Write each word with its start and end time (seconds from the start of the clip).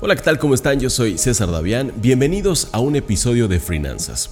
Hola, 0.00 0.14
¿qué 0.14 0.22
tal? 0.22 0.38
¿Cómo 0.38 0.54
están? 0.54 0.78
Yo 0.78 0.90
soy 0.90 1.18
César 1.18 1.50
Davián. 1.50 1.92
Bienvenidos 1.96 2.68
a 2.70 2.78
un 2.78 2.94
episodio 2.94 3.48
de 3.48 3.58
Finanzas. 3.58 4.30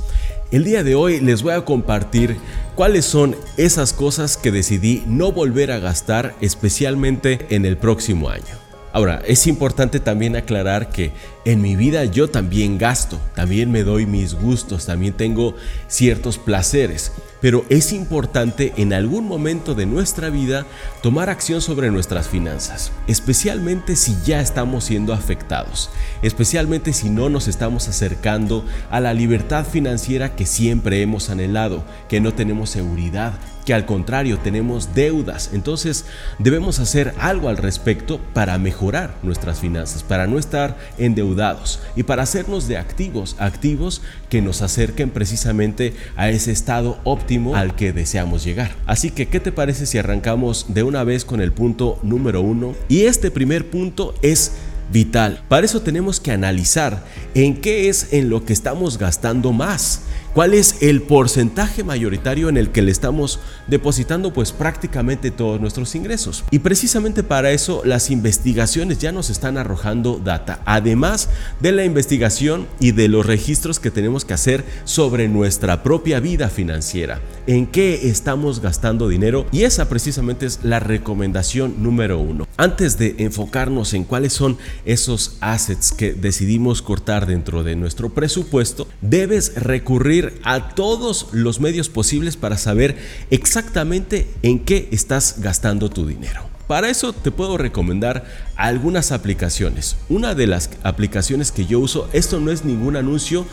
El 0.52 0.62
día 0.62 0.84
de 0.84 0.94
hoy 0.94 1.18
les 1.18 1.42
voy 1.42 1.54
a 1.54 1.64
compartir 1.64 2.36
cuáles 2.76 3.04
son 3.04 3.34
esas 3.56 3.92
cosas 3.92 4.36
que 4.36 4.52
decidí 4.52 5.02
no 5.08 5.32
volver 5.32 5.72
a 5.72 5.80
gastar 5.80 6.36
especialmente 6.40 7.46
en 7.50 7.66
el 7.66 7.78
próximo 7.78 8.28
año. 8.28 8.44
Ahora, 8.92 9.20
es 9.26 9.48
importante 9.48 9.98
también 9.98 10.36
aclarar 10.36 10.88
que 10.88 11.10
en 11.44 11.60
mi 11.60 11.74
vida 11.74 12.04
yo 12.04 12.30
también 12.30 12.78
gasto, 12.78 13.18
también 13.34 13.72
me 13.72 13.82
doy 13.82 14.06
mis 14.06 14.34
gustos, 14.34 14.86
también 14.86 15.14
tengo 15.14 15.56
ciertos 15.88 16.38
placeres, 16.38 17.10
pero 17.40 17.64
es 17.68 17.92
importante 17.92 18.72
en 18.76 18.92
algún 18.92 19.26
momento 19.26 19.74
de 19.74 19.86
nuestra 19.86 20.30
vida 20.30 20.66
tomar 21.02 21.30
acción 21.30 21.60
sobre 21.60 21.90
nuestras 21.90 22.28
finanzas, 22.28 22.92
especialmente 23.06 23.96
si 23.96 24.16
ya 24.24 24.40
estamos 24.40 24.84
siendo 24.84 25.12
afectados, 25.12 25.90
especialmente 26.22 26.92
si 26.92 27.10
no 27.10 27.28
nos 27.28 27.48
estamos 27.48 27.88
acercando 27.88 28.64
a 28.90 29.00
la 29.00 29.14
libertad 29.14 29.66
financiera 29.66 30.34
que 30.34 30.46
siempre 30.46 31.02
hemos 31.02 31.30
anhelado, 31.30 31.84
que 32.08 32.20
no 32.20 32.34
tenemos 32.34 32.70
seguridad, 32.70 33.34
que 33.66 33.74
al 33.74 33.84
contrario 33.84 34.38
tenemos 34.38 34.94
deudas. 34.94 35.50
Entonces 35.52 36.06
debemos 36.38 36.78
hacer 36.78 37.12
algo 37.18 37.48
al 37.48 37.56
respecto 37.56 38.20
para 38.32 38.56
mejorar 38.58 39.16
nuestras 39.22 39.58
finanzas, 39.58 40.04
para 40.04 40.26
no 40.26 40.38
estar 40.38 40.78
endeudados 40.98 41.80
y 41.96 42.04
para 42.04 42.22
hacernos 42.22 42.68
de 42.68 42.78
activos, 42.78 43.34
activos 43.38 44.02
que 44.30 44.40
nos 44.40 44.62
acerquen 44.62 45.10
precisamente 45.10 45.94
a 46.16 46.30
ese 46.30 46.52
estado 46.52 46.98
óptimo 47.02 47.26
al 47.54 47.74
que 47.74 47.92
deseamos 47.92 48.44
llegar. 48.44 48.74
Así 48.86 49.10
que, 49.10 49.26
¿qué 49.26 49.40
te 49.40 49.52
parece 49.52 49.86
si 49.86 49.98
arrancamos 49.98 50.66
de 50.68 50.82
una 50.82 51.04
vez 51.04 51.24
con 51.24 51.40
el 51.40 51.52
punto 51.52 51.98
número 52.02 52.40
uno? 52.40 52.74
Y 52.88 53.02
este 53.02 53.30
primer 53.30 53.70
punto 53.70 54.14
es 54.22 54.52
vital. 54.92 55.42
Para 55.48 55.66
eso 55.66 55.82
tenemos 55.82 56.20
que 56.20 56.32
analizar 56.32 57.04
en 57.34 57.60
qué 57.60 57.88
es 57.88 58.12
en 58.12 58.30
lo 58.30 58.44
que 58.44 58.52
estamos 58.52 58.98
gastando 58.98 59.52
más 59.52 60.02
cuál 60.36 60.52
es 60.52 60.82
el 60.82 61.00
porcentaje 61.00 61.82
mayoritario 61.82 62.50
en 62.50 62.58
el 62.58 62.68
que 62.68 62.82
le 62.82 62.90
estamos 62.90 63.40
depositando 63.68 64.34
pues 64.34 64.52
prácticamente 64.52 65.30
todos 65.30 65.62
nuestros 65.62 65.94
ingresos. 65.94 66.44
Y 66.50 66.58
precisamente 66.58 67.22
para 67.22 67.52
eso 67.52 67.80
las 67.86 68.10
investigaciones 68.10 68.98
ya 68.98 69.12
nos 69.12 69.30
están 69.30 69.56
arrojando 69.56 70.20
data, 70.22 70.60
además 70.66 71.30
de 71.60 71.72
la 71.72 71.86
investigación 71.86 72.66
y 72.80 72.92
de 72.92 73.08
los 73.08 73.24
registros 73.24 73.80
que 73.80 73.90
tenemos 73.90 74.26
que 74.26 74.34
hacer 74.34 74.62
sobre 74.84 75.26
nuestra 75.26 75.82
propia 75.82 76.20
vida 76.20 76.50
financiera, 76.50 77.22
en 77.46 77.66
qué 77.66 78.10
estamos 78.10 78.60
gastando 78.60 79.08
dinero 79.08 79.46
y 79.52 79.62
esa 79.62 79.88
precisamente 79.88 80.44
es 80.44 80.60
la 80.62 80.80
recomendación 80.80 81.82
número 81.82 82.18
uno. 82.18 82.46
Antes 82.58 82.98
de 82.98 83.14
enfocarnos 83.20 83.94
en 83.94 84.04
cuáles 84.04 84.34
son 84.34 84.58
esos 84.84 85.38
assets 85.40 85.92
que 85.92 86.12
decidimos 86.12 86.82
cortar 86.82 87.24
dentro 87.24 87.62
de 87.62 87.74
nuestro 87.74 88.10
presupuesto, 88.10 88.86
debes 89.00 89.54
recurrir 89.54 90.25
a 90.42 90.70
todos 90.70 91.28
los 91.32 91.60
medios 91.60 91.88
posibles 91.88 92.36
para 92.36 92.58
saber 92.58 92.96
exactamente 93.30 94.28
en 94.42 94.60
qué 94.60 94.88
estás 94.92 95.40
gastando 95.40 95.90
tu 95.90 96.06
dinero. 96.06 96.42
Para 96.66 96.90
eso 96.90 97.12
te 97.12 97.30
puedo 97.30 97.58
recomendar 97.58 98.24
algunas 98.56 99.12
aplicaciones. 99.12 99.96
Una 100.08 100.34
de 100.34 100.48
las 100.48 100.70
aplicaciones 100.82 101.52
que 101.52 101.66
yo 101.66 101.78
uso, 101.78 102.08
esto 102.12 102.40
no 102.40 102.50
es 102.50 102.64
ningún 102.64 102.96
anuncio, 102.96 103.46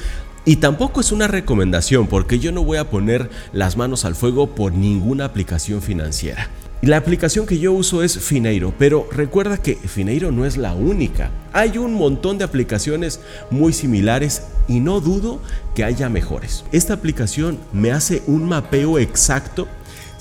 y 0.45 0.57
tampoco 0.57 0.99
es 0.99 1.11
una 1.11 1.27
recomendación 1.27 2.07
porque 2.07 2.39
yo 2.39 2.51
no 2.51 2.63
voy 2.63 2.77
a 2.77 2.89
poner 2.89 3.29
las 3.53 3.77
manos 3.77 4.03
al 4.03 4.15
fuego 4.15 4.55
por 4.55 4.73
ninguna 4.73 5.25
aplicación 5.25 5.81
financiera. 5.81 6.49
La 6.83 6.97
aplicación 6.97 7.45
que 7.45 7.59
yo 7.59 7.71
uso 7.71 8.03
es 8.03 8.19
Fineiro, 8.19 8.73
pero 8.77 9.07
recuerda 9.09 9.55
que 9.55 9.75
Fineiro 9.75 10.33
no 10.33 10.45
es 10.45 10.57
la 10.57 10.73
única. 10.73 11.31
Hay 11.53 11.77
un 11.77 11.93
montón 11.93 12.37
de 12.37 12.43
aplicaciones 12.43 13.21
muy 13.49 13.71
similares 13.71 14.47
y 14.67 14.81
no 14.81 14.99
dudo 14.99 15.39
que 15.75 15.85
haya 15.85 16.09
mejores. 16.09 16.65
Esta 16.73 16.93
aplicación 16.93 17.57
me 17.71 17.93
hace 17.93 18.21
un 18.27 18.49
mapeo 18.49 18.99
exacto 18.99 19.69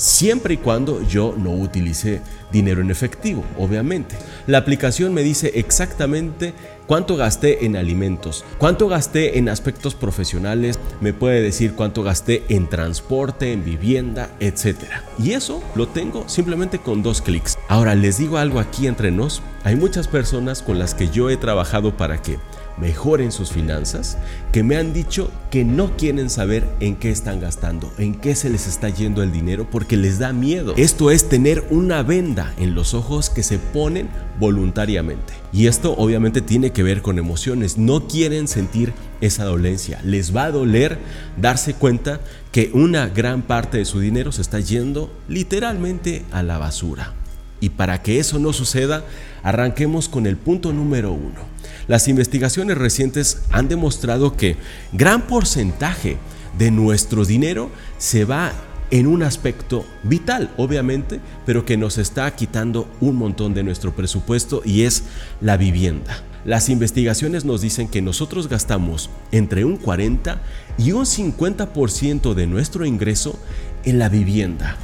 siempre 0.02 0.54
y 0.54 0.56
cuando 0.56 1.00
yo 1.06 1.32
no 1.38 1.52
utilice 1.52 2.20
dinero 2.50 2.80
en 2.80 2.90
efectivo, 2.90 3.44
obviamente. 3.56 4.16
La 4.48 4.58
aplicación 4.58 5.14
me 5.14 5.22
dice 5.22 5.52
exactamente 5.54 6.54
cuánto 6.88 7.16
gasté 7.16 7.64
en 7.64 7.76
alimentos, 7.76 8.44
cuánto 8.58 8.88
gasté 8.88 9.38
en 9.38 9.48
aspectos 9.48 9.94
profesionales, 9.94 10.80
me 11.00 11.12
puede 11.12 11.41
decir 11.41 11.74
cuánto 11.74 12.02
gasté 12.02 12.42
en 12.48 12.68
transporte, 12.68 13.52
en 13.52 13.64
vivienda, 13.64 14.28
etc. 14.41 14.76
Y 15.20 15.32
eso 15.32 15.62
lo 15.76 15.86
tengo 15.86 16.28
simplemente 16.28 16.80
con 16.80 17.04
dos 17.04 17.22
clics. 17.22 17.56
Ahora 17.68 17.94
les 17.94 18.18
digo 18.18 18.38
algo 18.38 18.58
aquí 18.58 18.88
entre 18.88 19.12
nos, 19.12 19.41
hay 19.62 19.76
muchas 19.76 20.08
personas 20.08 20.62
con 20.62 20.80
las 20.80 20.94
que 20.94 21.10
yo 21.10 21.30
he 21.30 21.36
trabajado 21.36 21.96
para 21.96 22.20
que 22.20 22.38
mejoren 22.78 23.33
sus 23.33 23.50
finanzas, 23.50 24.19
que 24.53 24.62
me 24.62 24.77
han 24.77 24.93
dicho 24.93 25.31
que 25.50 25.65
no 25.65 25.97
quieren 25.97 26.31
saber 26.31 26.66
en 26.81 26.97
qué 26.97 27.10
están 27.10 27.41
gastando, 27.41 27.93
en 27.99 28.15
qué 28.15 28.34
se 28.34 28.50
les 28.50 28.66
está 28.66 28.88
yendo 28.88 29.22
el 29.22 29.33
dinero 29.33 29.69
porque 29.71 29.97
les 29.97 30.19
da 30.19 30.33
miedo. 30.33 30.75
Esto 30.77 31.10
es 31.10 31.28
tener 31.28 31.65
una 31.71 32.03
venda 32.03 32.55
en 32.59 32.75
los 32.75 32.94
ojos 32.94 33.31
que 33.31 33.43
se 33.43 33.59
ponen 33.59 34.09
voluntariamente. 34.38 35.34
Y 35.53 35.66
esto 35.66 35.94
obviamente 35.97 36.41
tiene 36.41 36.72
que 36.72 36.83
ver 36.83 37.03
con 37.03 37.19
emociones. 37.19 37.77
No 37.77 38.09
quieren 38.09 38.49
sentir 38.49 38.93
esa 39.21 39.44
dolencia. 39.44 40.00
Les 40.04 40.34
va 40.34 40.44
a 40.44 40.50
doler 40.50 40.99
darse 41.37 41.75
cuenta 41.75 42.21
que 42.50 42.71
una 42.72 43.09
gran 43.09 43.43
parte 43.43 43.78
de 43.78 43.84
su 43.84 44.00
dinero 44.00 44.33
se 44.33 44.43
está 44.43 44.60
yendo 44.60 45.12
literalmente 45.28 46.25
a 46.33 46.43
la 46.43 46.59
basura. 46.59 47.15
Y 47.60 47.71
para 47.71 48.03
que 48.03 48.19
eso 48.19 48.39
no 48.41 48.53
suceda, 48.53 49.04
arranquemos 49.44 50.09
con 50.09 50.27
el 50.27 50.37
punto 50.37 50.72
número 50.72 51.12
uno. 51.12 51.51
Las 51.88 52.09
investigaciones 52.09 52.78
recientes 52.78 53.43
han 53.50 53.69
demostrado 53.69 54.37
que 54.37 54.56
gran 54.93 55.22
porcentaje 55.22 56.16
de 56.59 56.70
nuestro 56.70 57.25
dinero 57.25 57.70
se 57.98 58.25
va 58.25 58.53
en 58.91 59.06
un 59.06 59.22
aspecto 59.22 59.87
vital, 60.03 60.50
obviamente, 60.59 61.19
pero 61.47 61.65
que 61.65 61.78
nos 61.78 61.97
está 61.97 62.31
quitando 62.37 62.87
un 63.00 63.16
montón 63.16 63.54
de 63.54 63.62
nuestro 63.62 63.97
presupuesto 63.97 64.60
y 64.65 64.82
es 64.82 65.04
la 65.41 65.56
vivienda. 65.56 66.22
Las 66.44 66.69
investigaciones 66.69 67.44
nos 67.44 67.62
dicen 67.62 67.88
que 67.88 68.03
nosotros 68.03 68.48
gastamos 68.48 69.09
entre 69.31 69.65
un 69.65 69.76
40 69.76 70.42
y 70.76 70.92
un 70.92 71.06
50% 71.06 72.34
de 72.34 72.47
nuestro 72.47 72.84
ingreso 72.84 73.38
en 73.84 73.98
la 73.98 74.09
vivienda. 74.09 74.76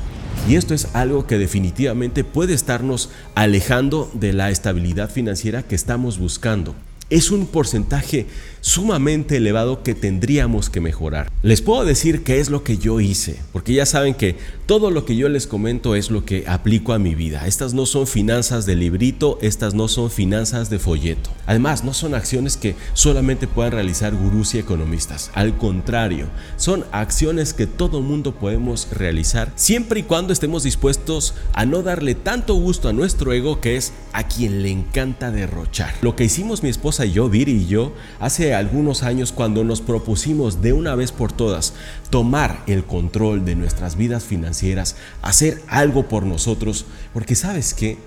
Y 0.48 0.54
esto 0.54 0.72
es 0.72 0.94
algo 0.94 1.26
que 1.26 1.36
definitivamente 1.36 2.24
puede 2.24 2.54
estarnos 2.54 3.10
alejando 3.34 4.10
de 4.14 4.32
la 4.32 4.50
estabilidad 4.50 5.10
financiera 5.10 5.62
que 5.62 5.74
estamos 5.74 6.18
buscando. 6.18 6.74
Es 7.10 7.30
un 7.30 7.46
porcentaje 7.46 8.26
sumamente 8.60 9.36
elevado 9.36 9.82
que 9.82 9.94
tendríamos 9.94 10.68
que 10.68 10.80
mejorar. 10.80 11.30
Les 11.42 11.62
puedo 11.62 11.86
decir 11.86 12.22
qué 12.22 12.40
es 12.40 12.50
lo 12.50 12.64
que 12.64 12.76
yo 12.76 13.00
hice, 13.00 13.40
porque 13.52 13.72
ya 13.72 13.86
saben 13.86 14.14
que 14.14 14.36
todo 14.66 14.90
lo 14.90 15.06
que 15.06 15.16
yo 15.16 15.30
les 15.30 15.46
comento 15.46 15.94
es 15.94 16.10
lo 16.10 16.26
que 16.26 16.44
aplico 16.46 16.92
a 16.92 16.98
mi 16.98 17.14
vida. 17.14 17.46
Estas 17.46 17.72
no 17.72 17.86
son 17.86 18.06
finanzas 18.06 18.66
de 18.66 18.76
librito, 18.76 19.38
estas 19.40 19.72
no 19.72 19.88
son 19.88 20.10
finanzas 20.10 20.68
de 20.68 20.78
folleto. 20.78 21.30
Además, 21.46 21.82
no 21.84 21.94
son 21.94 22.14
acciones 22.14 22.58
que 22.58 22.74
solamente 22.92 23.46
puedan 23.46 23.72
realizar 23.72 24.14
gurús 24.14 24.54
y 24.54 24.58
economistas. 24.58 25.30
Al 25.34 25.56
contrario, 25.56 26.26
son 26.56 26.84
acciones 26.92 27.54
que 27.54 27.66
todo 27.66 28.02
mundo 28.02 28.34
podemos 28.34 28.88
realizar 28.90 29.50
siempre 29.56 30.00
y 30.00 30.02
cuando 30.02 30.34
estemos 30.34 30.64
dispuestos 30.64 31.34
a 31.54 31.64
no 31.64 31.82
darle 31.82 32.14
tanto 32.14 32.54
gusto 32.54 32.88
a 32.88 32.92
nuestro 32.92 33.32
ego 33.32 33.60
que 33.60 33.76
es 33.76 33.92
a 34.12 34.26
quien 34.26 34.62
le 34.62 34.70
encanta 34.70 35.30
derrochar. 35.30 35.94
Lo 36.02 36.16
que 36.16 36.24
hicimos 36.24 36.62
mi 36.62 36.68
esposa 36.68 36.97
y 37.04 37.12
yo, 37.12 37.28
Viri 37.28 37.52
y 37.52 37.66
yo, 37.66 37.92
hace 38.20 38.54
algunos 38.54 39.02
años 39.02 39.32
cuando 39.32 39.64
nos 39.64 39.80
propusimos 39.80 40.62
de 40.62 40.72
una 40.72 40.94
vez 40.94 41.12
por 41.12 41.32
todas 41.32 41.74
tomar 42.10 42.62
el 42.66 42.84
control 42.84 43.44
de 43.44 43.54
nuestras 43.54 43.96
vidas 43.96 44.24
financieras, 44.24 44.96
hacer 45.22 45.62
algo 45.68 46.08
por 46.08 46.24
nosotros, 46.24 46.86
porque 47.12 47.34
sabes 47.34 47.74
que 47.74 47.98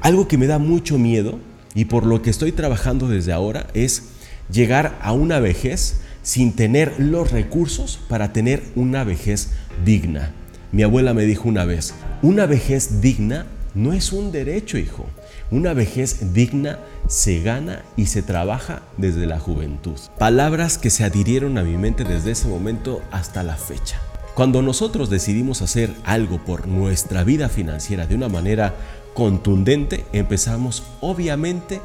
algo 0.00 0.28
que 0.28 0.38
me 0.38 0.46
da 0.46 0.58
mucho 0.58 0.98
miedo 0.98 1.38
y 1.74 1.86
por 1.86 2.06
lo 2.06 2.22
que 2.22 2.30
estoy 2.30 2.52
trabajando 2.52 3.08
desde 3.08 3.32
ahora 3.32 3.68
es 3.74 4.04
llegar 4.50 4.98
a 5.00 5.12
una 5.12 5.40
vejez 5.40 6.00
sin 6.22 6.54
tener 6.54 6.94
los 6.98 7.30
recursos 7.30 7.98
para 8.08 8.32
tener 8.32 8.62
una 8.76 9.04
vejez 9.04 9.50
digna. 9.84 10.32
Mi 10.72 10.82
abuela 10.82 11.14
me 11.14 11.24
dijo 11.24 11.48
una 11.48 11.64
vez, 11.64 11.94
una 12.22 12.46
vejez 12.46 13.00
digna 13.00 13.46
no 13.74 13.92
es 13.92 14.12
un 14.12 14.32
derecho, 14.32 14.78
hijo. 14.78 15.06
Una 15.52 15.74
vejez 15.74 16.32
digna 16.32 16.78
se 17.08 17.42
gana 17.42 17.82
y 17.94 18.06
se 18.06 18.22
trabaja 18.22 18.80
desde 18.96 19.26
la 19.26 19.38
juventud. 19.38 20.00
Palabras 20.18 20.78
que 20.78 20.88
se 20.88 21.04
adhirieron 21.04 21.58
a 21.58 21.62
mi 21.62 21.76
mente 21.76 22.04
desde 22.04 22.30
ese 22.30 22.48
momento 22.48 23.02
hasta 23.10 23.42
la 23.42 23.56
fecha. 23.56 24.00
Cuando 24.34 24.62
nosotros 24.62 25.10
decidimos 25.10 25.60
hacer 25.60 25.92
algo 26.04 26.42
por 26.42 26.66
nuestra 26.66 27.22
vida 27.22 27.50
financiera 27.50 28.06
de 28.06 28.14
una 28.14 28.30
manera 28.30 28.74
contundente, 29.12 30.06
empezamos 30.14 30.84
obviamente 31.02 31.82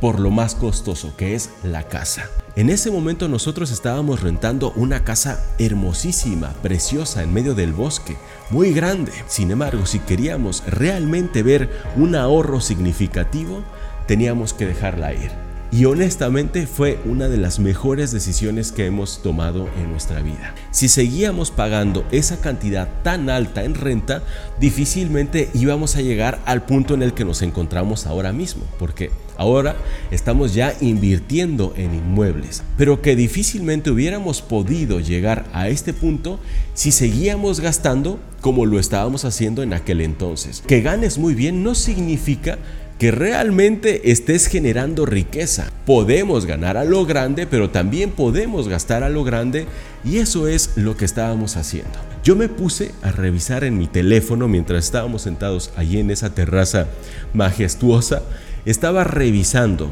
por 0.00 0.20
lo 0.20 0.30
más 0.30 0.54
costoso, 0.54 1.14
que 1.16 1.34
es 1.34 1.50
la 1.62 1.84
casa. 1.84 2.28
En 2.56 2.70
ese 2.70 2.90
momento 2.90 3.28
nosotros 3.28 3.70
estábamos 3.70 4.20
rentando 4.22 4.72
una 4.76 5.02
casa 5.02 5.44
hermosísima, 5.58 6.52
preciosa, 6.62 7.22
en 7.22 7.32
medio 7.32 7.54
del 7.54 7.72
bosque, 7.72 8.16
muy 8.50 8.72
grande. 8.72 9.12
Sin 9.26 9.50
embargo, 9.50 9.86
si 9.86 9.98
queríamos 9.98 10.62
realmente 10.66 11.42
ver 11.42 11.70
un 11.96 12.14
ahorro 12.14 12.60
significativo, 12.60 13.62
teníamos 14.06 14.52
que 14.52 14.66
dejarla 14.66 15.14
ir. 15.14 15.30
y 15.74 15.86
honestamente 15.86 16.68
fue 16.68 17.00
una 17.04 17.26
de 17.26 17.36
las 17.36 17.58
mejores 17.58 18.12
decisiones 18.12 18.70
que 18.70 18.86
hemos 18.86 19.22
tomado 19.22 19.68
en 19.76 19.90
nuestra 19.90 20.20
vida. 20.20 20.54
Si 20.70 20.88
seguíamos 20.88 21.50
pagando 21.50 22.04
esa 22.12 22.40
cantidad 22.40 22.88
tan 23.02 23.28
alta 23.28 23.64
en 23.64 23.74
renta, 23.74 24.22
difícilmente 24.60 25.50
íbamos 25.52 25.96
a 25.96 26.00
llegar 26.00 26.38
al 26.44 26.64
punto 26.64 26.94
en 26.94 27.02
el 27.02 27.12
que 27.12 27.24
nos 27.24 27.42
encontramos 27.42 28.06
ahora 28.06 28.32
mismo, 28.32 28.62
porque 28.78 29.10
ahora 29.36 29.76
estamos 30.10 30.54
ya 30.54 30.74
invirtiendo 30.80 31.74
en 31.76 31.94
inmuebles, 31.94 32.62
pero 32.76 33.02
que 33.02 33.16
difícilmente 33.16 33.90
hubiéramos 33.90 34.42
podido 34.42 35.00
llegar 35.00 35.44
a 35.52 35.68
este 35.68 35.92
punto 35.92 36.38
si 36.74 36.92
seguíamos 36.92 37.60
gastando 37.60 38.18
como 38.40 38.66
lo 38.66 38.78
estábamos 38.78 39.24
haciendo 39.24 39.62
en 39.62 39.72
aquel 39.72 40.00
entonces. 40.00 40.62
Que 40.66 40.82
ganes 40.82 41.18
muy 41.18 41.34
bien 41.34 41.62
no 41.62 41.74
significa 41.74 42.58
que 42.98 43.10
realmente 43.10 44.12
estés 44.12 44.46
generando 44.46 45.04
riqueza. 45.04 45.70
Podemos 45.84 46.46
ganar 46.46 46.76
a 46.76 46.84
lo 46.84 47.04
grande, 47.06 47.46
pero 47.46 47.70
también 47.70 48.10
podemos 48.10 48.68
gastar 48.68 49.02
a 49.02 49.08
lo 49.08 49.24
grande 49.24 49.66
y 50.04 50.18
eso 50.18 50.46
es 50.46 50.70
lo 50.76 50.96
que 50.96 51.04
estábamos 51.04 51.56
haciendo. 51.56 51.98
Yo 52.22 52.36
me 52.36 52.48
puse 52.48 52.92
a 53.02 53.10
revisar 53.10 53.64
en 53.64 53.76
mi 53.76 53.86
teléfono 53.86 54.48
mientras 54.48 54.84
estábamos 54.84 55.22
sentados 55.22 55.72
allí 55.76 55.98
en 55.98 56.10
esa 56.10 56.34
terraza 56.34 56.86
majestuosa, 57.34 58.22
estaba 58.64 59.04
revisando 59.04 59.90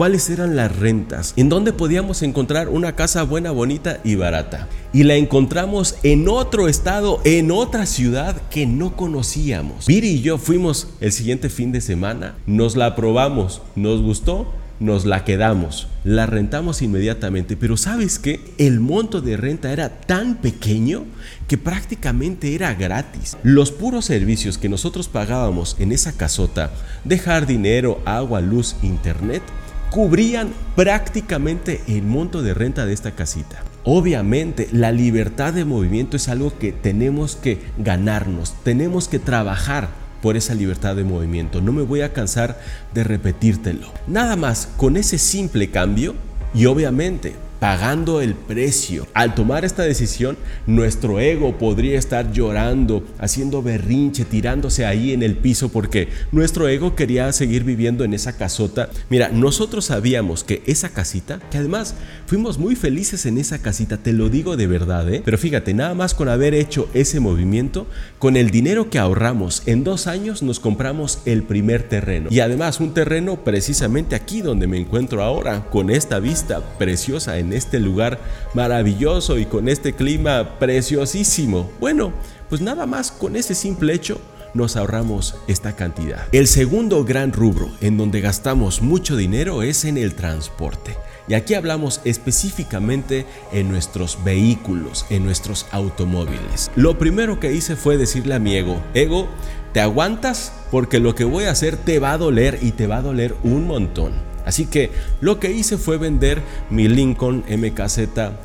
cuáles 0.00 0.30
eran 0.30 0.56
las 0.56 0.74
rentas, 0.74 1.34
en 1.36 1.50
dónde 1.50 1.74
podíamos 1.74 2.22
encontrar 2.22 2.70
una 2.70 2.96
casa 2.96 3.22
buena, 3.22 3.50
bonita 3.50 4.00
y 4.02 4.14
barata. 4.14 4.66
Y 4.94 5.02
la 5.02 5.16
encontramos 5.16 5.96
en 6.02 6.26
otro 6.26 6.68
estado, 6.68 7.20
en 7.24 7.50
otra 7.50 7.84
ciudad 7.84 8.40
que 8.50 8.66
no 8.66 8.96
conocíamos. 8.96 9.86
Viri 9.86 10.08
y 10.08 10.22
yo 10.22 10.38
fuimos 10.38 10.88
el 11.00 11.12
siguiente 11.12 11.50
fin 11.50 11.70
de 11.70 11.82
semana, 11.82 12.34
nos 12.46 12.76
la 12.76 12.96
probamos, 12.96 13.60
nos 13.76 14.00
gustó, 14.00 14.50
nos 14.80 15.04
la 15.04 15.24
quedamos, 15.24 15.86
la 16.04 16.26
rentamos 16.26 16.80
inmediatamente, 16.80 17.56
pero 17.56 17.76
¿sabes 17.76 18.18
qué? 18.18 18.40
El 18.56 18.80
monto 18.80 19.20
de 19.20 19.36
renta 19.36 19.72
era 19.72 20.00
tan 20.00 20.36
pequeño 20.36 21.04
que 21.46 21.58
prácticamente 21.58 22.54
era 22.54 22.74
gratis. 22.74 23.36
Los 23.42 23.70
puros 23.70 24.06
servicios 24.06 24.56
que 24.56 24.70
nosotros 24.70 25.08
pagábamos 25.08 25.76
en 25.78 25.92
esa 25.92 26.16
casota, 26.16 26.70
dejar 27.04 27.46
dinero, 27.46 28.00
agua, 28.06 28.40
luz, 28.40 28.74
internet, 28.82 29.42
cubrían 29.90 30.50
prácticamente 30.76 31.82
el 31.86 32.02
monto 32.02 32.42
de 32.42 32.54
renta 32.54 32.86
de 32.86 32.94
esta 32.94 33.10
casita. 33.12 33.62
Obviamente 33.84 34.68
la 34.72 34.92
libertad 34.92 35.52
de 35.52 35.64
movimiento 35.64 36.16
es 36.16 36.28
algo 36.28 36.58
que 36.58 36.72
tenemos 36.72 37.36
que 37.36 37.60
ganarnos, 37.78 38.54
tenemos 38.62 39.08
que 39.08 39.18
trabajar 39.18 39.88
por 40.22 40.36
esa 40.36 40.54
libertad 40.54 40.96
de 40.96 41.04
movimiento. 41.04 41.60
No 41.60 41.72
me 41.72 41.82
voy 41.82 42.02
a 42.02 42.12
cansar 42.12 42.60
de 42.94 43.04
repetírtelo. 43.04 43.92
Nada 44.06 44.36
más 44.36 44.68
con 44.76 44.96
ese 44.96 45.18
simple 45.18 45.70
cambio 45.70 46.14
y 46.54 46.66
obviamente 46.66 47.34
pagando 47.60 48.20
el 48.20 48.34
precio. 48.34 49.06
Al 49.14 49.34
tomar 49.34 49.64
esta 49.64 49.82
decisión, 49.82 50.36
nuestro 50.66 51.20
ego 51.20 51.58
podría 51.58 51.98
estar 51.98 52.32
llorando, 52.32 53.04
haciendo 53.18 53.62
berrinche, 53.62 54.24
tirándose 54.24 54.86
ahí 54.86 55.12
en 55.12 55.22
el 55.22 55.36
piso 55.36 55.68
porque 55.68 56.08
nuestro 56.32 56.66
ego 56.68 56.96
quería 56.96 57.32
seguir 57.32 57.64
viviendo 57.64 58.02
en 58.02 58.14
esa 58.14 58.36
casota. 58.36 58.88
Mira, 59.10 59.28
nosotros 59.28 59.84
sabíamos 59.84 60.42
que 60.42 60.62
esa 60.66 60.88
casita, 60.88 61.38
que 61.50 61.58
además 61.58 61.94
fuimos 62.26 62.58
muy 62.58 62.74
felices 62.76 63.26
en 63.26 63.36
esa 63.38 63.60
casita, 63.60 63.98
te 63.98 64.12
lo 64.12 64.30
digo 64.30 64.56
de 64.56 64.66
verdad, 64.66 65.12
¿eh? 65.12 65.20
pero 65.24 65.36
fíjate, 65.36 65.74
nada 65.74 65.94
más 65.94 66.14
con 66.14 66.28
haber 66.28 66.54
hecho 66.54 66.88
ese 66.94 67.20
movimiento, 67.20 67.86
con 68.18 68.36
el 68.36 68.50
dinero 68.50 68.88
que 68.88 68.98
ahorramos 68.98 69.62
en 69.66 69.84
dos 69.84 70.06
años 70.06 70.42
nos 70.42 70.60
compramos 70.60 71.20
el 71.26 71.42
primer 71.42 71.82
terreno. 71.82 72.28
Y 72.30 72.40
además 72.40 72.80
un 72.80 72.94
terreno 72.94 73.44
precisamente 73.44 74.16
aquí 74.16 74.40
donde 74.40 74.66
me 74.66 74.78
encuentro 74.78 75.22
ahora, 75.22 75.66
con 75.70 75.90
esta 75.90 76.20
vista 76.20 76.60
preciosa 76.78 77.38
en 77.38 77.49
este 77.52 77.80
lugar 77.80 78.18
maravilloso 78.54 79.38
y 79.38 79.46
con 79.46 79.68
este 79.68 79.92
clima 79.92 80.58
preciosísimo. 80.58 81.70
Bueno, 81.80 82.12
pues 82.48 82.60
nada 82.60 82.86
más 82.86 83.12
con 83.12 83.36
ese 83.36 83.54
simple 83.54 83.94
hecho 83.94 84.20
nos 84.54 84.76
ahorramos 84.76 85.36
esta 85.46 85.76
cantidad. 85.76 86.26
El 86.32 86.46
segundo 86.46 87.04
gran 87.04 87.32
rubro 87.32 87.70
en 87.80 87.96
donde 87.96 88.20
gastamos 88.20 88.82
mucho 88.82 89.16
dinero 89.16 89.62
es 89.62 89.84
en 89.84 89.96
el 89.96 90.14
transporte. 90.14 90.96
Y 91.28 91.34
aquí 91.34 91.54
hablamos 91.54 92.00
específicamente 92.04 93.24
en 93.52 93.68
nuestros 93.68 94.18
vehículos, 94.24 95.06
en 95.10 95.24
nuestros 95.24 95.66
automóviles. 95.70 96.70
Lo 96.74 96.98
primero 96.98 97.38
que 97.38 97.52
hice 97.52 97.76
fue 97.76 97.96
decirle 97.96 98.34
a 98.34 98.40
mi 98.40 98.56
ego, 98.56 98.82
ego, 98.94 99.28
¿te 99.72 99.80
aguantas? 99.80 100.52
Porque 100.72 100.98
lo 100.98 101.14
que 101.14 101.24
voy 101.24 101.44
a 101.44 101.52
hacer 101.52 101.76
te 101.76 102.00
va 102.00 102.12
a 102.12 102.18
doler 102.18 102.58
y 102.62 102.72
te 102.72 102.88
va 102.88 102.96
a 102.96 103.02
doler 103.02 103.36
un 103.44 103.66
montón. 103.66 104.29
Así 104.50 104.66
que 104.66 104.90
lo 105.20 105.38
que 105.38 105.52
hice 105.52 105.78
fue 105.78 105.96
vender 105.96 106.42
mi 106.70 106.88
Lincoln 106.88 107.44
MKZ 107.48 107.98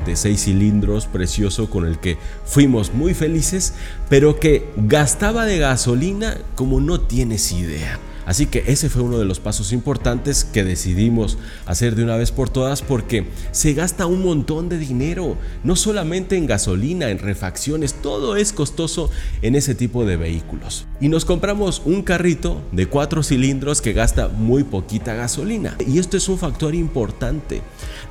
de 0.06 0.16
6 0.16 0.40
cilindros 0.40 1.08
precioso 1.08 1.68
con 1.68 1.84
el 1.84 1.98
que 1.98 2.20
fuimos 2.46 2.94
muy 2.94 3.16
felices, 3.16 3.74
pero 4.08 4.40
que 4.40 4.70
gastaba 4.78 5.46
de 5.46 5.58
gasolina 5.58 6.38
como 6.54 6.80
no 6.80 7.02
tienes 7.02 7.52
idea. 7.52 7.98
Así 8.26 8.48
que 8.48 8.64
ese 8.68 8.90
fue 8.90 9.04
uno 9.04 9.20
de 9.20 9.26
los 9.26 9.40
pasos 9.40 9.72
importantes 9.72 10.44
que 10.44 10.64
decidimos 10.64 11.38
hacer 11.66 11.96
de 11.96 12.04
una 12.04 12.18
vez 12.18 12.32
por 12.32 12.50
todas 12.50 12.82
porque 12.82 13.28
se 13.52 13.74
gasta 13.74 14.06
un 14.08 14.24
montón 14.24 14.68
de 14.68 14.78
dinero, 14.78 15.38
no 15.64 15.76
solamente 15.76 16.38
en 16.38 16.48
gasolina, 16.48 17.10
en 17.10 17.20
refacciones, 17.20 17.94
todo 17.94 18.36
es 18.36 18.52
costoso 18.52 19.10
en 19.42 19.56
ese 19.56 19.76
tipo 19.76 20.06
de 20.06 20.18
vehículos. 20.18 20.88
Y 21.00 21.10
nos 21.10 21.26
compramos 21.26 21.82
un 21.86 22.02
carrito 22.02 22.62
de 22.72 22.88
cuatro 22.88 23.22
cilindros 23.22 23.82
que 23.82 23.94
gasta 23.94 24.28
muy 24.28 24.64
poquita 24.64 25.14
gasolina. 25.14 25.78
Y 25.86 26.00
esto 26.00 26.18
es 26.18 26.28
un 26.28 26.38
factor 26.38 26.74
importante. 26.74 27.62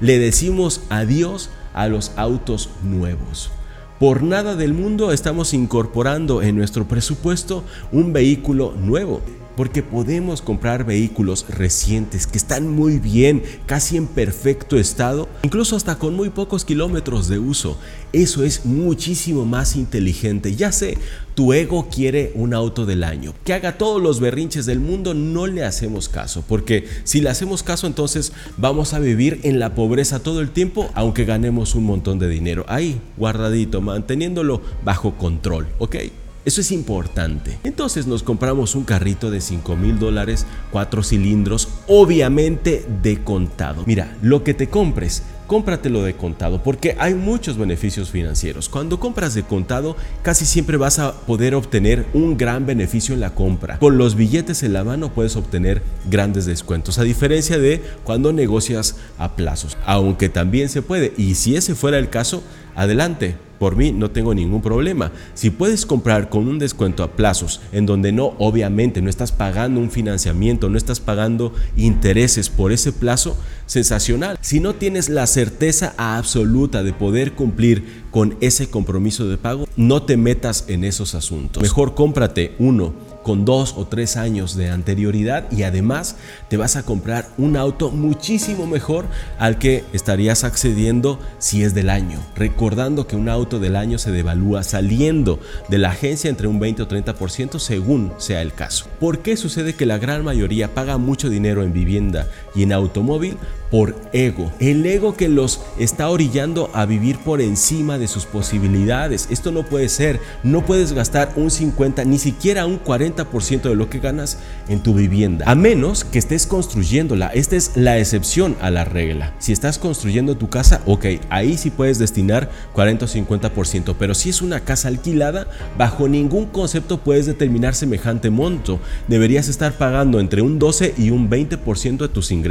Le 0.00 0.18
decimos 0.18 0.82
adiós 0.90 1.50
a 1.72 1.88
los 1.88 2.12
autos 2.16 2.70
nuevos. 2.82 3.50
Por 3.98 4.22
nada 4.22 4.56
del 4.56 4.74
mundo 4.74 5.12
estamos 5.12 5.54
incorporando 5.54 6.42
en 6.42 6.56
nuestro 6.56 6.86
presupuesto 6.86 7.64
un 7.92 8.12
vehículo 8.12 8.74
nuevo 8.76 9.22
porque 9.56 9.82
podemos 9.82 10.42
comprar 10.42 10.84
vehículos 10.84 11.46
recientes 11.48 12.26
que 12.26 12.38
están 12.38 12.68
muy 12.68 12.98
bien, 12.98 13.42
casi 13.66 13.96
en 13.96 14.06
perfecto 14.06 14.76
estado, 14.76 15.28
incluso 15.42 15.76
hasta 15.76 15.98
con 15.98 16.14
muy 16.14 16.30
pocos 16.30 16.64
kilómetros 16.64 17.28
de 17.28 17.38
uso. 17.38 17.78
Eso 18.12 18.44
es 18.44 18.64
muchísimo 18.64 19.44
más 19.44 19.74
inteligente. 19.76 20.54
Ya 20.54 20.70
sé, 20.70 20.98
tu 21.34 21.52
ego 21.52 21.88
quiere 21.88 22.32
un 22.34 22.54
auto 22.54 22.86
del 22.86 23.02
año. 23.02 23.34
Que 23.44 23.54
haga 23.54 23.76
todos 23.76 24.00
los 24.00 24.20
berrinches 24.20 24.66
del 24.66 24.80
mundo, 24.80 25.14
no 25.14 25.46
le 25.46 25.64
hacemos 25.64 26.08
caso, 26.08 26.44
porque 26.46 26.86
si 27.04 27.20
le 27.20 27.30
hacemos 27.30 27.62
caso 27.62 27.86
entonces 27.86 28.32
vamos 28.56 28.94
a 28.94 29.00
vivir 29.00 29.40
en 29.42 29.58
la 29.58 29.74
pobreza 29.74 30.20
todo 30.20 30.40
el 30.40 30.50
tiempo, 30.50 30.90
aunque 30.94 31.24
ganemos 31.24 31.74
un 31.74 31.84
montón 31.84 32.18
de 32.18 32.28
dinero. 32.28 32.64
Ahí, 32.68 33.00
guardadito, 33.16 33.80
manteniéndolo 33.80 34.60
bajo 34.84 35.14
control, 35.16 35.66
¿ok? 35.78 35.96
Eso 36.44 36.60
es 36.60 36.72
importante. 36.72 37.58
Entonces 37.64 38.06
nos 38.06 38.22
compramos 38.22 38.74
un 38.74 38.84
carrito 38.84 39.30
de 39.30 39.40
5 39.40 39.76
mil 39.76 39.98
dólares, 39.98 40.44
cuatro 40.70 41.02
cilindros, 41.02 41.68
obviamente 41.86 42.84
de 43.02 43.24
contado. 43.24 43.82
Mira, 43.86 44.14
lo 44.20 44.44
que 44.44 44.52
te 44.52 44.68
compres, 44.68 45.22
cómpratelo 45.46 46.02
de 46.02 46.16
contado 46.16 46.62
porque 46.62 46.96
hay 46.98 47.14
muchos 47.14 47.56
beneficios 47.56 48.10
financieros. 48.10 48.68
Cuando 48.68 49.00
compras 49.00 49.32
de 49.32 49.42
contado, 49.42 49.96
casi 50.20 50.44
siempre 50.44 50.76
vas 50.76 50.98
a 50.98 51.12
poder 51.12 51.54
obtener 51.54 52.04
un 52.12 52.36
gran 52.36 52.66
beneficio 52.66 53.14
en 53.14 53.20
la 53.20 53.34
compra. 53.34 53.78
Con 53.78 53.96
los 53.96 54.14
billetes 54.14 54.62
en 54.62 54.74
la 54.74 54.84
mano 54.84 55.14
puedes 55.14 55.36
obtener 55.36 55.82
grandes 56.10 56.44
descuentos, 56.44 56.98
a 56.98 57.04
diferencia 57.04 57.58
de 57.58 57.82
cuando 58.04 58.34
negocias 58.34 58.96
a 59.16 59.34
plazos. 59.34 59.78
Aunque 59.86 60.28
también 60.28 60.68
se 60.68 60.82
puede, 60.82 61.14
y 61.16 61.36
si 61.36 61.56
ese 61.56 61.74
fuera 61.74 61.98
el 61.98 62.10
caso, 62.10 62.42
adelante 62.74 63.36
por 63.64 63.76
mí 63.76 63.92
no 63.92 64.10
tengo 64.10 64.34
ningún 64.34 64.60
problema. 64.60 65.10
Si 65.32 65.48
puedes 65.48 65.86
comprar 65.86 66.28
con 66.28 66.48
un 66.48 66.58
descuento 66.58 67.02
a 67.02 67.12
plazos, 67.12 67.62
en 67.72 67.86
donde 67.86 68.12
no, 68.12 68.34
obviamente, 68.38 69.00
no 69.00 69.08
estás 69.08 69.32
pagando 69.32 69.80
un 69.80 69.90
financiamiento, 69.90 70.68
no 70.68 70.76
estás 70.76 71.00
pagando 71.00 71.54
intereses 71.74 72.50
por 72.50 72.72
ese 72.72 72.92
plazo, 72.92 73.38
sensacional. 73.64 74.36
Si 74.42 74.60
no 74.60 74.74
tienes 74.74 75.08
la 75.08 75.26
certeza 75.26 75.94
absoluta 75.96 76.82
de 76.82 76.92
poder 76.92 77.32
cumplir 77.32 78.02
con 78.10 78.36
ese 78.42 78.68
compromiso 78.68 79.26
de 79.28 79.38
pago, 79.38 79.66
no 79.78 80.02
te 80.02 80.18
metas 80.18 80.66
en 80.68 80.84
esos 80.84 81.14
asuntos. 81.14 81.62
Mejor 81.62 81.94
cómprate 81.94 82.54
uno 82.58 82.92
con 83.24 83.44
dos 83.44 83.74
o 83.76 83.86
tres 83.86 84.16
años 84.16 84.54
de 84.54 84.70
anterioridad 84.70 85.50
y 85.50 85.64
además 85.64 86.14
te 86.48 86.56
vas 86.56 86.76
a 86.76 86.84
comprar 86.84 87.28
un 87.36 87.56
auto 87.56 87.90
muchísimo 87.90 88.68
mejor 88.68 89.06
al 89.40 89.58
que 89.58 89.84
estarías 89.92 90.44
accediendo 90.44 91.18
si 91.38 91.64
es 91.64 91.74
del 91.74 91.90
año. 91.90 92.20
Recordando 92.36 93.08
que 93.08 93.16
un 93.16 93.28
auto 93.28 93.58
del 93.58 93.74
año 93.74 93.98
se 93.98 94.12
devalúa 94.12 94.62
saliendo 94.62 95.40
de 95.68 95.78
la 95.78 95.90
agencia 95.90 96.30
entre 96.30 96.46
un 96.46 96.60
20 96.60 96.82
o 96.82 96.88
30% 96.88 97.58
según 97.58 98.12
sea 98.18 98.42
el 98.42 98.52
caso. 98.52 98.86
¿Por 99.00 99.18
qué 99.18 99.36
sucede 99.36 99.74
que 99.74 99.86
la 99.86 99.98
gran 99.98 100.22
mayoría 100.22 100.72
paga 100.72 100.98
mucho 100.98 101.28
dinero 101.28 101.64
en 101.64 101.72
vivienda 101.72 102.28
y 102.54 102.62
en 102.62 102.72
automóvil 102.72 103.36
por 103.74 103.96
ego. 104.12 104.52
El 104.60 104.86
ego 104.86 105.16
que 105.16 105.28
los 105.28 105.60
está 105.80 106.08
orillando 106.08 106.70
a 106.74 106.86
vivir 106.86 107.18
por 107.18 107.40
encima 107.40 107.98
de 107.98 108.06
sus 108.06 108.24
posibilidades. 108.24 109.26
Esto 109.32 109.50
no 109.50 109.64
puede 109.64 109.88
ser. 109.88 110.20
No 110.44 110.64
puedes 110.64 110.92
gastar 110.92 111.32
un 111.34 111.50
50, 111.50 112.04
ni 112.04 112.20
siquiera 112.20 112.66
un 112.66 112.80
40% 112.80 113.62
de 113.62 113.74
lo 113.74 113.90
que 113.90 113.98
ganas 113.98 114.38
en 114.68 114.80
tu 114.80 114.94
vivienda. 114.94 115.44
A 115.48 115.56
menos 115.56 116.04
que 116.04 116.20
estés 116.20 116.46
construyéndola. 116.46 117.28
Esta 117.28 117.56
es 117.56 117.72
la 117.74 117.98
excepción 117.98 118.56
a 118.60 118.70
la 118.70 118.84
regla. 118.84 119.34
Si 119.40 119.52
estás 119.52 119.78
construyendo 119.78 120.36
tu 120.36 120.48
casa, 120.48 120.80
ok, 120.86 121.06
ahí 121.30 121.56
sí 121.56 121.70
puedes 121.70 121.98
destinar 121.98 122.50
40 122.74 123.06
o 123.06 123.08
50%. 123.08 123.96
Pero 123.98 124.14
si 124.14 124.30
es 124.30 124.40
una 124.40 124.60
casa 124.60 124.86
alquilada, 124.86 125.48
bajo 125.76 126.06
ningún 126.06 126.46
concepto 126.46 126.98
puedes 126.98 127.26
determinar 127.26 127.74
semejante 127.74 128.30
monto. 128.30 128.78
Deberías 129.08 129.48
estar 129.48 129.72
pagando 129.72 130.20
entre 130.20 130.42
un 130.42 130.60
12 130.60 130.94
y 130.96 131.10
un 131.10 131.28
20% 131.28 131.96
de 131.96 132.08
tus 132.08 132.30
ingresos. 132.30 132.43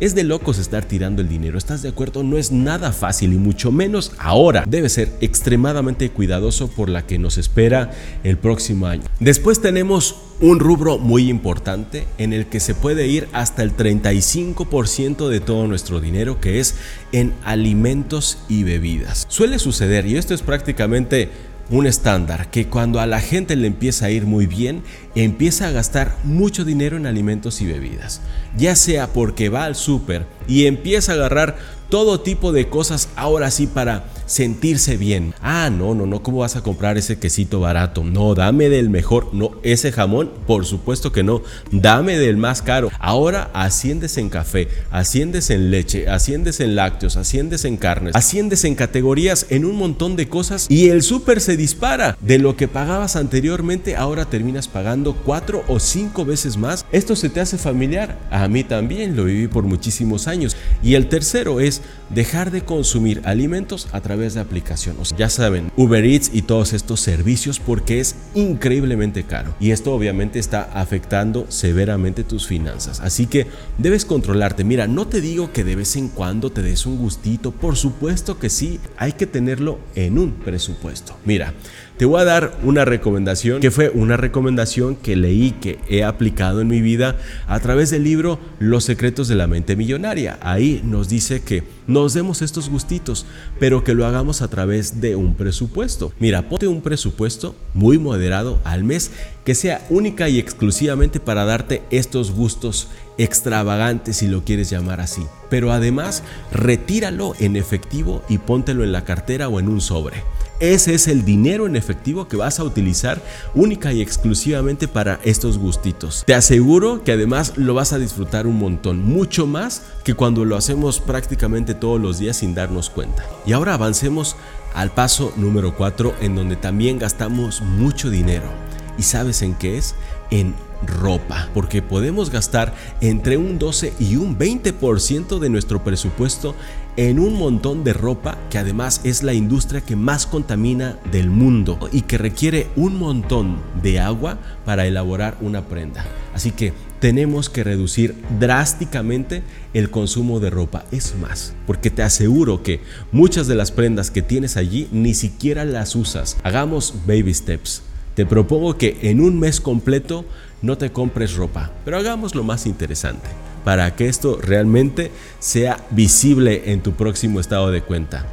Es 0.00 0.14
de 0.14 0.24
locos 0.24 0.58
estar 0.58 0.84
tirando 0.84 1.20
el 1.20 1.28
dinero. 1.28 1.58
¿Estás 1.58 1.82
de 1.82 1.90
acuerdo? 1.90 2.22
No 2.22 2.38
es 2.38 2.50
nada 2.50 2.92
fácil 2.92 3.32
y 3.32 3.36
mucho 3.36 3.70
menos 3.70 4.12
ahora. 4.18 4.64
Debe 4.66 4.88
ser 4.88 5.12
extremadamente 5.20 6.10
cuidadoso 6.10 6.68
por 6.68 6.88
la 6.88 7.06
que 7.06 7.18
nos 7.18 7.36
espera 7.36 7.90
el 8.24 8.38
próximo 8.38 8.86
año. 8.86 9.04
Después 9.20 9.60
tenemos 9.60 10.16
un 10.40 10.60
rubro 10.60 10.98
muy 10.98 11.28
importante 11.28 12.06
en 12.18 12.32
el 12.32 12.46
que 12.46 12.58
se 12.58 12.74
puede 12.74 13.06
ir 13.06 13.28
hasta 13.32 13.62
el 13.62 13.76
35% 13.76 15.28
de 15.28 15.40
todo 15.40 15.66
nuestro 15.66 16.00
dinero 16.00 16.40
que 16.40 16.58
es 16.58 16.74
en 17.12 17.34
alimentos 17.44 18.38
y 18.48 18.64
bebidas. 18.64 19.26
Suele 19.28 19.58
suceder 19.58 20.06
y 20.06 20.16
esto 20.16 20.34
es 20.34 20.42
prácticamente 20.42 21.30
un 21.70 21.86
estándar 21.86 22.50
que 22.50 22.66
cuando 22.66 23.00
a 23.00 23.06
la 23.06 23.20
gente 23.20 23.56
le 23.56 23.66
empieza 23.66 24.06
a 24.06 24.10
ir 24.10 24.26
muy 24.26 24.46
bien, 24.46 24.82
empieza 25.14 25.68
a 25.68 25.72
gastar 25.72 26.16
mucho 26.24 26.64
dinero 26.64 26.96
en 26.96 27.06
alimentos 27.06 27.60
y 27.60 27.66
bebidas, 27.66 28.20
ya 28.56 28.76
sea 28.76 29.08
porque 29.08 29.48
va 29.48 29.64
al 29.64 29.74
súper 29.74 30.26
y 30.46 30.66
empieza 30.66 31.12
a 31.12 31.14
agarrar 31.16 31.56
todo 31.94 32.18
tipo 32.18 32.50
de 32.50 32.68
cosas 32.68 33.08
ahora 33.14 33.52
sí 33.52 33.68
para 33.68 34.06
sentirse 34.26 34.96
bien. 34.96 35.32
Ah, 35.40 35.70
no, 35.70 35.94
no, 35.94 36.06
no, 36.06 36.24
¿cómo 36.24 36.38
vas 36.38 36.56
a 36.56 36.62
comprar 36.62 36.98
ese 36.98 37.20
quesito 37.20 37.60
barato? 37.60 38.02
No, 38.02 38.34
dame 38.34 38.68
del 38.68 38.90
mejor. 38.90 39.32
No, 39.32 39.52
ese 39.62 39.92
jamón, 39.92 40.32
por 40.44 40.66
supuesto 40.66 41.12
que 41.12 41.22
no. 41.22 41.42
Dame 41.70 42.18
del 42.18 42.36
más 42.36 42.62
caro. 42.62 42.90
Ahora 42.98 43.48
asciendes 43.52 44.18
en 44.18 44.28
café, 44.28 44.66
asciendes 44.90 45.50
en 45.50 45.70
leche, 45.70 46.08
asciendes 46.08 46.58
en 46.58 46.74
lácteos, 46.74 47.16
asciendes 47.16 47.64
en 47.64 47.76
carnes, 47.76 48.16
asciendes 48.16 48.64
en 48.64 48.74
categorías, 48.74 49.46
en 49.50 49.64
un 49.64 49.76
montón 49.76 50.16
de 50.16 50.28
cosas 50.28 50.66
y 50.68 50.88
el 50.88 51.02
súper 51.02 51.40
se 51.40 51.56
dispara. 51.56 52.16
De 52.20 52.40
lo 52.40 52.56
que 52.56 52.66
pagabas 52.66 53.14
anteriormente, 53.14 53.94
ahora 53.94 54.24
terminas 54.24 54.66
pagando 54.66 55.14
cuatro 55.14 55.62
o 55.68 55.78
cinco 55.78 56.24
veces 56.24 56.56
más. 56.56 56.86
¿Esto 56.90 57.14
se 57.14 57.28
te 57.28 57.40
hace 57.40 57.56
familiar? 57.56 58.18
A 58.32 58.48
mí 58.48 58.64
también, 58.64 59.14
lo 59.14 59.26
viví 59.26 59.46
por 59.46 59.62
muchísimos 59.62 60.26
años. 60.26 60.56
Y 60.82 60.94
el 60.94 61.08
tercero 61.08 61.60
es 61.60 61.82
dejar 62.10 62.50
de 62.50 62.62
consumir 62.62 63.22
alimentos 63.24 63.88
a 63.92 64.00
través 64.00 64.34
de 64.34 64.40
aplicaciones. 64.40 65.14
ya 65.16 65.28
saben, 65.28 65.72
Uber 65.76 66.04
Eats 66.04 66.30
y 66.32 66.42
todos 66.42 66.72
estos 66.72 67.00
servicios 67.00 67.58
porque 67.58 68.00
es 68.00 68.16
increíblemente 68.34 69.24
caro. 69.24 69.54
Y 69.60 69.70
esto 69.70 69.92
obviamente 69.94 70.38
está 70.38 70.62
afectando 70.74 71.46
severamente 71.48 72.24
tus 72.24 72.46
finanzas. 72.46 73.00
Así 73.00 73.26
que 73.26 73.46
debes 73.78 74.04
controlarte. 74.04 74.64
Mira, 74.64 74.86
no 74.86 75.06
te 75.06 75.20
digo 75.20 75.52
que 75.52 75.64
de 75.64 75.76
vez 75.76 75.96
en 75.96 76.08
cuando 76.08 76.50
te 76.50 76.62
des 76.62 76.86
un 76.86 76.98
gustito. 76.98 77.52
Por 77.52 77.76
supuesto 77.76 78.38
que 78.38 78.50
sí, 78.50 78.80
hay 78.96 79.12
que 79.12 79.26
tenerlo 79.26 79.78
en 79.94 80.18
un 80.18 80.32
presupuesto. 80.32 81.16
Mira, 81.24 81.54
te 81.96 82.06
voy 82.06 82.20
a 82.20 82.24
dar 82.24 82.58
una 82.64 82.84
recomendación 82.84 83.60
que 83.60 83.70
fue 83.70 83.88
una 83.90 84.16
recomendación 84.16 84.96
que 84.96 85.14
leí, 85.14 85.52
que 85.52 85.78
he 85.88 86.02
aplicado 86.02 86.60
en 86.60 86.68
mi 86.68 86.80
vida 86.80 87.16
a 87.46 87.60
través 87.60 87.90
del 87.90 88.02
libro 88.02 88.40
Los 88.58 88.84
secretos 88.84 89.28
de 89.28 89.36
la 89.36 89.46
mente 89.46 89.76
millonaria. 89.76 90.38
Ahí 90.42 90.80
nos 90.84 91.08
dice 91.08 91.42
que 91.42 91.62
nos 91.86 92.12
demos 92.14 92.42
estos 92.42 92.68
gustitos, 92.68 93.26
pero 93.60 93.84
que 93.84 93.94
lo 93.94 94.06
hagamos 94.06 94.42
a 94.42 94.48
través 94.48 95.00
de 95.00 95.14
un 95.14 95.34
presupuesto. 95.34 96.12
Mira, 96.18 96.48
ponte 96.48 96.66
un 96.66 96.82
presupuesto 96.82 97.54
muy 97.74 97.98
moderado 97.98 98.58
al 98.64 98.82
mes 98.82 99.12
que 99.44 99.54
sea 99.54 99.86
única 99.88 100.28
y 100.28 100.38
exclusivamente 100.38 101.20
para 101.20 101.44
darte 101.44 101.82
estos 101.90 102.32
gustos 102.32 102.88
extravagantes 103.18 104.16
si 104.16 104.26
lo 104.26 104.42
quieres 104.42 104.70
llamar 104.70 105.00
así. 105.00 105.22
Pero 105.48 105.70
además, 105.70 106.24
retíralo 106.50 107.34
en 107.38 107.54
efectivo 107.54 108.24
y 108.28 108.38
póntelo 108.38 108.82
en 108.82 108.92
la 108.92 109.04
cartera 109.04 109.48
o 109.48 109.60
en 109.60 109.68
un 109.68 109.80
sobre. 109.80 110.24
Ese 110.72 110.94
es 110.94 111.08
el 111.08 111.26
dinero 111.26 111.66
en 111.66 111.76
efectivo 111.76 112.26
que 112.26 112.38
vas 112.38 112.58
a 112.58 112.64
utilizar 112.64 113.20
única 113.54 113.92
y 113.92 114.00
exclusivamente 114.00 114.88
para 114.88 115.20
estos 115.22 115.58
gustitos. 115.58 116.24
Te 116.26 116.34
aseguro 116.34 117.04
que 117.04 117.12
además 117.12 117.52
lo 117.56 117.74
vas 117.74 117.92
a 117.92 117.98
disfrutar 117.98 118.46
un 118.46 118.58
montón, 118.58 119.04
mucho 119.04 119.46
más 119.46 119.82
que 120.04 120.14
cuando 120.14 120.46
lo 120.46 120.56
hacemos 120.56 121.00
prácticamente 121.00 121.74
todos 121.74 122.00
los 122.00 122.18
días 122.18 122.38
sin 122.38 122.54
darnos 122.54 122.88
cuenta. 122.88 123.26
Y 123.44 123.52
ahora 123.52 123.74
avancemos 123.74 124.36
al 124.72 124.90
paso 124.90 125.34
número 125.36 125.76
4 125.76 126.14
en 126.22 126.34
donde 126.34 126.56
también 126.56 126.98
gastamos 126.98 127.60
mucho 127.60 128.08
dinero. 128.08 128.48
¿Y 128.96 129.02
sabes 129.02 129.42
en 129.42 129.56
qué 129.56 129.76
es? 129.76 129.94
En 130.30 130.54
ropa, 130.86 131.48
porque 131.52 131.82
podemos 131.82 132.30
gastar 132.30 132.74
entre 133.02 133.36
un 133.36 133.58
12 133.58 133.92
y 133.98 134.16
un 134.16 134.38
20% 134.38 135.38
de 135.38 135.50
nuestro 135.50 135.84
presupuesto 135.84 136.54
en 136.96 137.18
un 137.18 137.38
montón 137.38 137.82
de 137.82 137.92
ropa 137.92 138.38
que 138.50 138.58
además 138.58 139.00
es 139.04 139.22
la 139.22 139.32
industria 139.32 139.80
que 139.80 139.96
más 139.96 140.26
contamina 140.26 140.96
del 141.10 141.28
mundo 141.28 141.88
y 141.92 142.02
que 142.02 142.18
requiere 142.18 142.68
un 142.76 142.98
montón 142.98 143.58
de 143.82 143.98
agua 143.98 144.38
para 144.64 144.86
elaborar 144.86 145.36
una 145.40 145.66
prenda. 145.66 146.04
Así 146.34 146.52
que 146.52 146.72
tenemos 147.00 147.50
que 147.50 147.64
reducir 147.64 148.14
drásticamente 148.38 149.42
el 149.74 149.90
consumo 149.90 150.40
de 150.40 150.50
ropa. 150.50 150.84
Es 150.92 151.16
más, 151.20 151.54
porque 151.66 151.90
te 151.90 152.02
aseguro 152.02 152.62
que 152.62 152.80
muchas 153.12 153.46
de 153.46 153.56
las 153.56 153.72
prendas 153.72 154.10
que 154.10 154.22
tienes 154.22 154.56
allí 154.56 154.88
ni 154.92 155.14
siquiera 155.14 155.64
las 155.64 155.96
usas. 155.96 156.36
Hagamos 156.44 156.94
baby 157.06 157.34
steps. 157.34 157.82
Te 158.14 158.24
propongo 158.24 158.78
que 158.78 158.98
en 159.02 159.20
un 159.20 159.40
mes 159.40 159.60
completo 159.60 160.24
no 160.64 160.78
te 160.78 160.90
compres 160.90 161.34
ropa, 161.34 161.70
pero 161.84 161.98
hagamos 161.98 162.34
lo 162.34 162.42
más 162.42 162.66
interesante 162.66 163.28
para 163.64 163.94
que 163.94 164.08
esto 164.08 164.38
realmente 164.40 165.10
sea 165.38 165.78
visible 165.90 166.72
en 166.72 166.82
tu 166.82 166.92
próximo 166.92 167.38
estado 167.38 167.70
de 167.70 167.82
cuenta. 167.82 168.26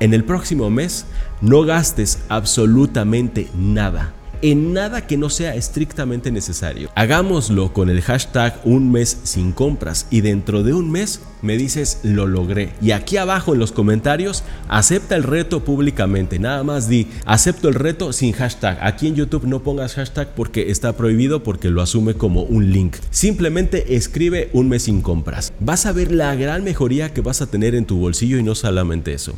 En 0.00 0.14
el 0.14 0.24
próximo 0.24 0.70
mes 0.70 1.06
no 1.40 1.62
gastes 1.62 2.20
absolutamente 2.28 3.48
nada 3.56 4.12
en 4.42 4.72
nada 4.72 5.06
que 5.06 5.16
no 5.16 5.30
sea 5.30 5.54
estrictamente 5.54 6.30
necesario. 6.30 6.90
Hagámoslo 6.94 7.72
con 7.72 7.90
el 7.90 8.02
hashtag 8.02 8.60
un 8.64 8.90
mes 8.92 9.18
sin 9.24 9.52
compras 9.52 10.06
y 10.10 10.20
dentro 10.20 10.62
de 10.62 10.74
un 10.74 10.90
mes 10.90 11.20
me 11.42 11.56
dices 11.56 12.00
lo 12.02 12.26
logré. 12.26 12.72
Y 12.80 12.92
aquí 12.92 13.16
abajo 13.16 13.52
en 13.52 13.60
los 13.60 13.72
comentarios 13.72 14.44
acepta 14.68 15.14
el 15.16 15.22
reto 15.22 15.64
públicamente. 15.64 16.38
Nada 16.38 16.62
más 16.64 16.88
di 16.88 17.08
acepto 17.26 17.68
el 17.68 17.74
reto 17.74 18.12
sin 18.12 18.32
hashtag. 18.32 18.78
Aquí 18.80 19.06
en 19.08 19.14
YouTube 19.14 19.46
no 19.46 19.62
pongas 19.62 19.94
hashtag 19.94 20.34
porque 20.34 20.70
está 20.70 20.96
prohibido 20.96 21.42
porque 21.42 21.70
lo 21.70 21.82
asume 21.82 22.14
como 22.14 22.42
un 22.42 22.72
link. 22.72 22.96
Simplemente 23.10 23.96
escribe 23.96 24.50
un 24.52 24.68
mes 24.68 24.84
sin 24.84 25.02
compras. 25.02 25.52
Vas 25.60 25.86
a 25.86 25.92
ver 25.92 26.12
la 26.12 26.34
gran 26.34 26.64
mejoría 26.64 27.12
que 27.12 27.20
vas 27.20 27.42
a 27.42 27.46
tener 27.46 27.74
en 27.74 27.84
tu 27.84 27.98
bolsillo 27.98 28.38
y 28.38 28.42
no 28.42 28.54
solamente 28.54 29.12
eso 29.12 29.34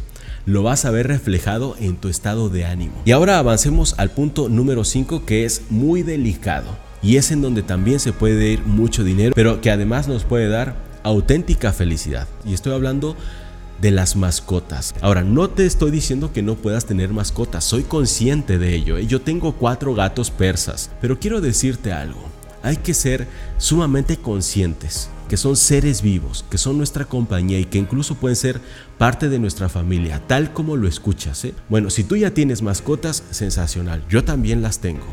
lo 0.46 0.62
vas 0.62 0.84
a 0.84 0.90
ver 0.90 1.08
reflejado 1.08 1.76
en 1.78 1.96
tu 1.96 2.08
estado 2.08 2.48
de 2.48 2.64
ánimo. 2.64 2.94
Y 3.04 3.10
ahora 3.10 3.38
avancemos 3.38 3.94
al 3.98 4.10
punto 4.10 4.48
número 4.48 4.84
5 4.84 5.26
que 5.26 5.44
es 5.44 5.62
muy 5.70 6.02
delicado 6.02 6.78
y 7.02 7.16
es 7.16 7.32
en 7.32 7.42
donde 7.42 7.62
también 7.62 8.00
se 8.00 8.12
puede 8.12 8.52
ir 8.52 8.62
mucho 8.62 9.04
dinero, 9.04 9.32
pero 9.34 9.60
que 9.60 9.70
además 9.70 10.08
nos 10.08 10.24
puede 10.24 10.48
dar 10.48 10.76
auténtica 11.02 11.72
felicidad. 11.72 12.28
Y 12.44 12.54
estoy 12.54 12.72
hablando 12.72 13.16
de 13.80 13.90
las 13.90 14.16
mascotas. 14.16 14.94
Ahora, 15.02 15.22
no 15.22 15.50
te 15.50 15.66
estoy 15.66 15.90
diciendo 15.90 16.32
que 16.32 16.42
no 16.42 16.54
puedas 16.54 16.86
tener 16.86 17.10
mascotas, 17.10 17.64
soy 17.64 17.82
consciente 17.82 18.58
de 18.58 18.74
ello. 18.74 18.96
¿eh? 18.96 19.06
Yo 19.06 19.20
tengo 19.20 19.52
cuatro 19.52 19.94
gatos 19.94 20.30
persas, 20.30 20.90
pero 21.00 21.18
quiero 21.18 21.40
decirte 21.40 21.92
algo. 21.92 22.20
Hay 22.62 22.76
que 22.78 22.94
ser 22.94 23.28
sumamente 23.58 24.16
conscientes 24.16 25.10
que 25.28 25.36
son 25.36 25.56
seres 25.56 26.02
vivos, 26.02 26.44
que 26.50 26.58
son 26.58 26.78
nuestra 26.78 27.04
compañía 27.04 27.58
y 27.58 27.64
que 27.64 27.78
incluso 27.78 28.14
pueden 28.14 28.36
ser 28.36 28.60
parte 28.98 29.28
de 29.28 29.38
nuestra 29.38 29.68
familia, 29.68 30.22
tal 30.26 30.52
como 30.52 30.76
lo 30.76 30.88
escuchas. 30.88 31.44
¿eh? 31.44 31.54
Bueno, 31.68 31.90
si 31.90 32.04
tú 32.04 32.16
ya 32.16 32.32
tienes 32.32 32.62
mascotas, 32.62 33.22
sensacional, 33.30 34.04
yo 34.08 34.24
también 34.24 34.62
las 34.62 34.78
tengo. 34.78 35.06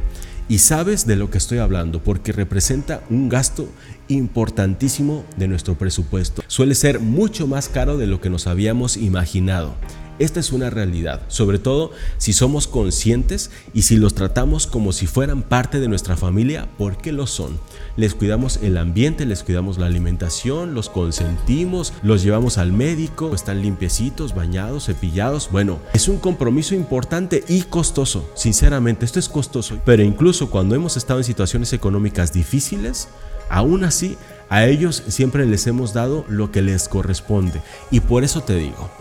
Y 0.50 0.60
sabes 0.60 1.08
de 1.08 1.16
lo 1.16 1.30
que 1.30 1.38
estoy 1.38 1.60
hablando 1.60 2.04
porque 2.04 2.34
representa 2.34 3.02
un 3.10 3.30
gasto 3.30 3.70
importantísimo 4.10 5.24
de 5.38 5.48
nuestro 5.48 5.76
presupuesto. 5.78 6.44
Suele 6.48 6.76
ser 6.76 7.00
mucho 7.00 7.48
más 7.48 7.70
caro 7.70 7.98
de 7.98 8.08
lo 8.08 8.20
que 8.20 8.30
nos 8.30 8.48
habíamos 8.48 8.98
imaginado. 8.98 9.76
Esta 10.20 10.40
es 10.40 10.52
una 10.52 10.70
realidad, 10.70 11.22
sobre 11.28 11.60
todo 11.60 11.92
si 12.18 12.34
somos 12.34 12.68
conscientes 12.68 13.50
y 13.74 13.82
si 13.82 13.98
los 13.98 14.14
tratamos 14.14 14.68
como 14.68 14.92
si 14.94 15.08
fueran 15.08 15.42
parte 15.42 15.80
de 15.80 15.88
nuestra 15.88 16.16
familia, 16.16 16.68
porque 16.78 17.12
lo 17.12 17.28
son. 17.28 17.60
Les 17.98 18.14
cuidamos 18.14 18.60
el 18.62 18.78
ambiente, 18.78 19.26
les 19.26 19.44
cuidamos 19.44 19.78
la 19.78 19.88
alimentación, 19.88 20.74
los 20.76 20.90
consentimos, 20.90 21.94
los 22.04 22.24
llevamos 22.24 22.58
al 22.58 22.72
médico, 22.72 23.34
están 23.34 23.62
limpiecitos, 23.62 24.36
bañados, 24.36 24.86
cepillados. 24.86 25.50
Bueno, 25.52 25.80
es 25.94 26.08
un 26.08 26.18
compromiso 26.18 26.76
importante 26.76 27.44
y 27.48 27.64
costoso, 27.64 28.30
sinceramente, 28.36 29.06
esto 29.06 29.20
es 29.20 29.30
costoso, 29.30 29.80
pero 29.86 30.04
incluso 30.04 30.50
cuando 30.50 30.76
hemos 30.76 30.98
estado 30.98 31.20
en 31.20 31.26
situaciones 31.26 31.74
económicas 31.74 32.34
difíciles, 32.34 33.08
aún 33.50 33.84
así 33.84 34.18
A 34.50 34.68
ellos 34.68 35.02
siempre 35.08 35.48
les 35.48 35.66
hemos 35.66 35.94
dado 35.94 36.26
lo 36.28 36.52
que 36.52 36.62
les 36.62 36.88
corresponde 36.88 37.60
y 37.90 38.02
por 38.02 38.24
eso 38.24 38.42
te 38.42 38.56
digo, 38.56 38.92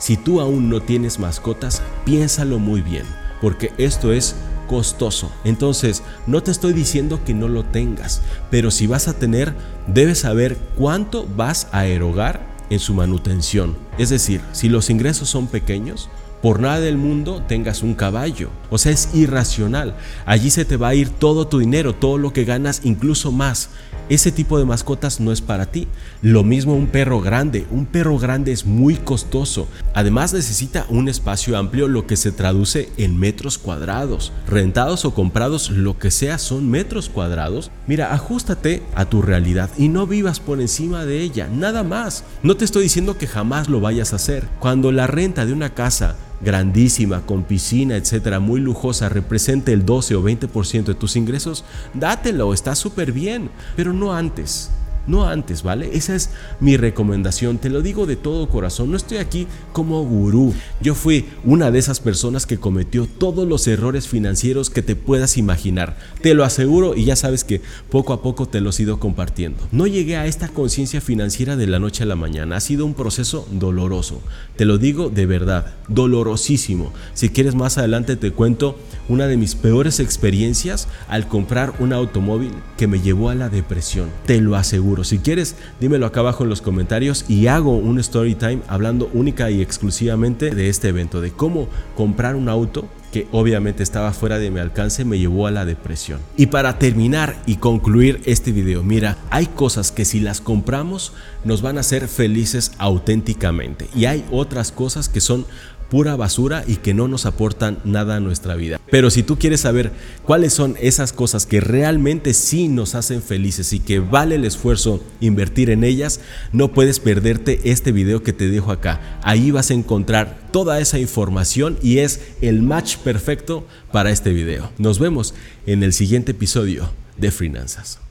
si 0.00 0.16
tú 0.16 0.40
aún 0.40 0.68
no 0.68 0.80
tienes 0.80 1.20
mascotas, 1.20 1.82
piénsalo 2.04 2.58
muy 2.58 2.80
bien, 2.80 3.04
porque 3.40 3.72
esto 3.78 4.12
es 4.12 4.34
costoso. 4.66 5.30
Entonces, 5.44 6.02
no 6.26 6.42
te 6.42 6.50
estoy 6.50 6.72
diciendo 6.72 7.20
que 7.24 7.34
no 7.34 7.46
lo 7.46 7.64
tengas, 7.64 8.22
pero 8.50 8.70
si 8.70 8.86
vas 8.86 9.06
a 9.06 9.14
tener, 9.14 9.54
debes 9.86 10.20
saber 10.20 10.56
cuánto 10.76 11.28
vas 11.36 11.68
a 11.70 11.86
erogar 11.86 12.48
en 12.70 12.78
su 12.78 12.94
manutención. 12.94 13.76
Es 13.98 14.08
decir, 14.08 14.40
si 14.52 14.68
los 14.68 14.90
ingresos 14.90 15.28
son 15.28 15.48
pequeños, 15.48 16.08
por 16.40 16.60
nada 16.60 16.80
del 16.80 16.96
mundo 16.96 17.42
tengas 17.46 17.82
un 17.82 17.94
caballo. 17.94 18.48
O 18.70 18.78
sea, 18.78 18.92
es 18.92 19.10
irracional. 19.12 19.96
Allí 20.24 20.50
se 20.50 20.64
te 20.64 20.78
va 20.78 20.88
a 20.88 20.94
ir 20.94 21.10
todo 21.10 21.46
tu 21.46 21.58
dinero, 21.58 21.94
todo 21.94 22.16
lo 22.16 22.32
que 22.32 22.44
ganas, 22.44 22.80
incluso 22.84 23.30
más. 23.30 23.68
Ese 24.10 24.32
tipo 24.32 24.58
de 24.58 24.64
mascotas 24.64 25.20
no 25.20 25.30
es 25.30 25.40
para 25.40 25.66
ti. 25.66 25.86
Lo 26.20 26.42
mismo 26.42 26.74
un 26.74 26.88
perro 26.88 27.20
grande. 27.20 27.64
Un 27.70 27.86
perro 27.86 28.18
grande 28.18 28.50
es 28.50 28.66
muy 28.66 28.96
costoso. 28.96 29.68
Además 29.94 30.34
necesita 30.34 30.84
un 30.88 31.08
espacio 31.08 31.56
amplio, 31.56 31.86
lo 31.86 32.08
que 32.08 32.16
se 32.16 32.32
traduce 32.32 32.90
en 32.96 33.16
metros 33.20 33.56
cuadrados. 33.56 34.32
Rentados 34.48 35.04
o 35.04 35.14
comprados, 35.14 35.70
lo 35.70 35.96
que 35.96 36.10
sea, 36.10 36.38
son 36.38 36.68
metros 36.68 37.08
cuadrados. 37.08 37.70
Mira, 37.86 38.12
ajustate 38.12 38.82
a 38.96 39.04
tu 39.04 39.22
realidad 39.22 39.70
y 39.78 39.86
no 39.86 40.08
vivas 40.08 40.40
por 40.40 40.60
encima 40.60 41.06
de 41.06 41.20
ella. 41.20 41.46
Nada 41.46 41.84
más. 41.84 42.24
No 42.42 42.56
te 42.56 42.64
estoy 42.64 42.82
diciendo 42.82 43.16
que 43.16 43.28
jamás 43.28 43.68
lo 43.68 43.80
vayas 43.80 44.12
a 44.12 44.16
hacer. 44.16 44.48
Cuando 44.58 44.90
la 44.90 45.06
renta 45.06 45.46
de 45.46 45.52
una 45.52 45.72
casa 45.72 46.16
grandísima, 46.40 47.26
con 47.26 47.44
piscina, 47.44 47.96
etcétera, 47.96 48.40
muy 48.40 48.60
lujosa, 48.60 49.08
represente 49.08 49.72
el 49.72 49.84
12 49.84 50.14
o 50.16 50.22
20% 50.22 50.84
de 50.84 50.94
tus 50.94 51.16
ingresos, 51.16 51.64
dátelo, 51.94 52.52
está 52.54 52.74
súper 52.74 53.12
bien, 53.12 53.50
pero 53.76 53.92
no 53.92 54.12
antes 54.12 54.70
no 55.06 55.26
antes, 55.26 55.62
¿vale? 55.62 55.90
Esa 55.92 56.14
es 56.14 56.30
mi 56.60 56.76
recomendación, 56.76 57.58
te 57.58 57.70
lo 57.70 57.82
digo 57.82 58.06
de 58.06 58.16
todo 58.16 58.48
corazón, 58.48 58.90
no 58.90 58.96
estoy 58.96 59.18
aquí 59.18 59.46
como 59.72 60.02
gurú. 60.04 60.54
Yo 60.80 60.94
fui 60.94 61.26
una 61.44 61.70
de 61.70 61.78
esas 61.78 62.00
personas 62.00 62.46
que 62.46 62.58
cometió 62.58 63.06
todos 63.06 63.46
los 63.46 63.66
errores 63.66 64.08
financieros 64.08 64.70
que 64.70 64.82
te 64.82 64.96
puedas 64.96 65.36
imaginar. 65.36 65.96
Te 66.22 66.34
lo 66.34 66.44
aseguro 66.44 66.94
y 66.94 67.04
ya 67.04 67.16
sabes 67.16 67.44
que 67.44 67.60
poco 67.90 68.12
a 68.12 68.22
poco 68.22 68.46
te 68.46 68.60
los 68.60 68.78
he 68.78 68.84
ido 68.84 69.00
compartiendo. 69.00 69.66
No 69.72 69.86
llegué 69.86 70.16
a 70.16 70.26
esta 70.26 70.48
conciencia 70.48 71.00
financiera 71.00 71.56
de 71.56 71.66
la 71.66 71.78
noche 71.78 72.02
a 72.02 72.06
la 72.06 72.16
mañana, 72.16 72.56
ha 72.56 72.60
sido 72.60 72.84
un 72.86 72.94
proceso 72.94 73.46
doloroso. 73.50 74.20
Te 74.56 74.64
lo 74.64 74.78
digo 74.78 75.10
de 75.10 75.26
verdad, 75.26 75.74
dolorosísimo. 75.88 76.92
Si 77.14 77.30
quieres 77.30 77.54
más 77.54 77.78
adelante 77.78 78.16
te 78.16 78.32
cuento 78.32 78.78
una 79.08 79.26
de 79.26 79.36
mis 79.36 79.54
peores 79.54 80.00
experiencias 80.00 80.88
al 81.08 81.26
comprar 81.26 81.74
un 81.78 81.92
automóvil 81.92 82.52
que 82.76 82.86
me 82.86 83.00
llevó 83.00 83.30
a 83.30 83.34
la 83.34 83.48
depresión. 83.48 84.08
Te 84.26 84.40
lo 84.40 84.56
aseguro. 84.56 84.89
Si 85.04 85.18
quieres, 85.18 85.56
dímelo 85.80 86.06
acá 86.06 86.20
abajo 86.20 86.44
en 86.44 86.50
los 86.50 86.62
comentarios 86.62 87.24
y 87.28 87.46
hago 87.46 87.76
un 87.76 87.98
story 87.98 88.34
time 88.34 88.60
hablando 88.68 89.08
única 89.12 89.50
y 89.50 89.62
exclusivamente 89.62 90.50
de 90.50 90.68
este 90.68 90.88
evento, 90.88 91.20
de 91.20 91.30
cómo 91.30 91.68
comprar 91.96 92.34
un 92.34 92.48
auto 92.48 92.88
que 93.12 93.26
obviamente 93.32 93.82
estaba 93.82 94.12
fuera 94.12 94.38
de 94.38 94.50
mi 94.50 94.60
alcance 94.60 95.04
me 95.04 95.18
llevó 95.18 95.46
a 95.46 95.50
la 95.50 95.64
depresión. 95.64 96.20
Y 96.36 96.46
para 96.46 96.78
terminar 96.78 97.40
y 97.46 97.56
concluir 97.56 98.20
este 98.24 98.52
video, 98.52 98.82
mira, 98.82 99.16
hay 99.30 99.46
cosas 99.46 99.90
que 99.92 100.04
si 100.04 100.20
las 100.20 100.40
compramos 100.40 101.12
nos 101.44 101.62
van 101.62 101.76
a 101.76 101.80
hacer 101.80 102.08
felices 102.08 102.72
auténticamente 102.78 103.88
y 103.94 104.04
hay 104.04 104.24
otras 104.30 104.72
cosas 104.72 105.08
que 105.08 105.20
son 105.20 105.46
pura 105.90 106.16
basura 106.16 106.64
y 106.66 106.76
que 106.76 106.94
no 106.94 107.08
nos 107.08 107.26
aportan 107.26 107.78
nada 107.84 108.16
a 108.16 108.20
nuestra 108.20 108.54
vida. 108.54 108.80
Pero 108.90 109.10
si 109.10 109.22
tú 109.22 109.38
quieres 109.38 109.60
saber 109.60 109.92
cuáles 110.24 110.52
son 110.54 110.76
esas 110.80 111.12
cosas 111.12 111.44
que 111.44 111.60
realmente 111.60 112.32
sí 112.32 112.68
nos 112.68 112.94
hacen 112.94 113.22
felices 113.22 113.72
y 113.72 113.80
que 113.80 113.98
vale 113.98 114.36
el 114.36 114.44
esfuerzo 114.44 115.02
invertir 115.20 115.68
en 115.68 115.84
ellas, 115.84 116.20
no 116.52 116.72
puedes 116.72 117.00
perderte 117.00 117.60
este 117.64 117.92
video 117.92 118.22
que 118.22 118.32
te 118.32 118.48
dejo 118.48 118.72
acá. 118.72 119.20
Ahí 119.22 119.50
vas 119.50 119.70
a 119.70 119.74
encontrar 119.74 120.38
toda 120.52 120.80
esa 120.80 120.98
información 120.98 121.78
y 121.82 121.98
es 121.98 122.20
el 122.40 122.62
match 122.62 122.96
perfecto 122.96 123.66
para 123.92 124.10
este 124.10 124.30
video. 124.30 124.70
Nos 124.78 124.98
vemos 124.98 125.34
en 125.66 125.82
el 125.82 125.92
siguiente 125.92 126.32
episodio 126.32 126.90
de 127.18 127.30
Finanzas. 127.30 128.09